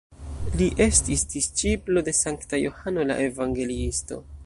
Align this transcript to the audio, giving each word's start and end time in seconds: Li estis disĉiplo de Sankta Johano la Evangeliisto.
Li 0.61 0.69
estis 0.85 1.25
disĉiplo 1.35 2.05
de 2.09 2.17
Sankta 2.23 2.63
Johano 2.65 3.07
la 3.13 3.23
Evangeliisto. 3.31 4.25